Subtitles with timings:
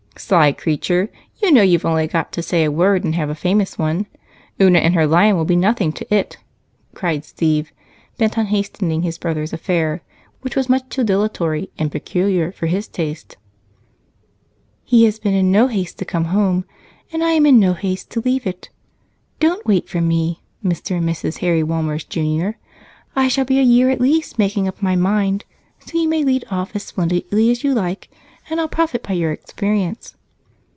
[0.17, 1.09] "Sly creature!
[1.41, 4.05] You know you've only got to say a word and have a famous one.
[4.61, 6.37] Una and her lion will be nothing to it,"
[6.93, 7.71] cried Steve,
[8.17, 10.03] bent on hastening his brother's affair,
[10.41, 13.37] which was much too dilatory and peculiar for his taste.
[14.83, 16.65] "He has been in no haste to come home,
[17.11, 18.69] and I am in no haste to leave it.
[19.39, 20.97] Don't wait for me, 'Mr.
[20.97, 21.39] and Mrs.
[21.39, 22.57] Harry Walmers, Jr.,'
[23.15, 25.45] I shall be a year at least making up my mind,
[25.79, 28.09] so you may lead off as splendidly as you like
[28.49, 30.15] and I'll profit by your experience."